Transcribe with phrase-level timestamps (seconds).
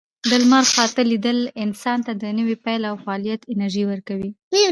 [0.29, 4.31] د لمر خاته لیدل انسان ته د نوي پیل او فعالیت انرژي ورکوي.